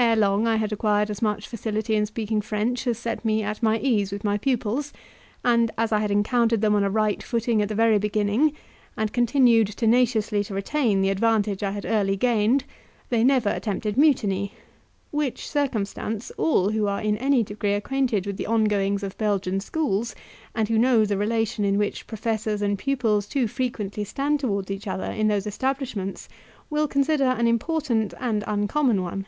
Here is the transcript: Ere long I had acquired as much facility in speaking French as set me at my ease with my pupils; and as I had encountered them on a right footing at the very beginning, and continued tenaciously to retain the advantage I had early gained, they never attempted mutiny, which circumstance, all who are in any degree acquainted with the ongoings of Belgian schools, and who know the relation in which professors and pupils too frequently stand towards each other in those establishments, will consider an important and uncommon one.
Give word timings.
Ere 0.00 0.14
long 0.16 0.46
I 0.46 0.56
had 0.56 0.72
acquired 0.72 1.10
as 1.10 1.20
much 1.20 1.46
facility 1.48 1.94
in 1.94 2.06
speaking 2.06 2.40
French 2.40 2.86
as 2.86 2.96
set 2.98 3.24
me 3.24 3.42
at 3.42 3.62
my 3.62 3.78
ease 3.78 4.10
with 4.10 4.24
my 4.24 4.38
pupils; 4.38 4.92
and 5.44 5.70
as 5.76 5.92
I 5.92 5.98
had 5.98 6.10
encountered 6.10 6.60
them 6.60 6.74
on 6.74 6.82
a 6.82 6.90
right 6.90 7.22
footing 7.22 7.60
at 7.60 7.68
the 7.68 7.74
very 7.74 7.98
beginning, 7.98 8.52
and 8.96 9.12
continued 9.12 9.68
tenaciously 9.76 10.42
to 10.44 10.54
retain 10.54 11.02
the 11.02 11.10
advantage 11.10 11.62
I 11.62 11.72
had 11.72 11.84
early 11.84 12.16
gained, 12.16 12.64
they 13.10 13.22
never 13.22 13.50
attempted 13.50 13.96
mutiny, 13.96 14.52
which 15.10 15.48
circumstance, 15.48 16.30
all 16.38 16.70
who 16.70 16.86
are 16.86 17.02
in 17.02 17.18
any 17.18 17.42
degree 17.42 17.74
acquainted 17.74 18.24
with 18.26 18.38
the 18.38 18.46
ongoings 18.46 19.02
of 19.02 19.18
Belgian 19.18 19.60
schools, 19.60 20.14
and 20.54 20.68
who 20.68 20.78
know 20.78 21.04
the 21.04 21.18
relation 21.18 21.64
in 21.64 21.76
which 21.76 22.06
professors 22.06 22.62
and 22.62 22.78
pupils 22.78 23.26
too 23.26 23.46
frequently 23.46 24.04
stand 24.04 24.40
towards 24.40 24.70
each 24.70 24.86
other 24.88 25.04
in 25.12 25.28
those 25.28 25.46
establishments, 25.46 26.28
will 26.70 26.88
consider 26.88 27.24
an 27.24 27.46
important 27.46 28.14
and 28.18 28.42
uncommon 28.46 29.02
one. 29.02 29.26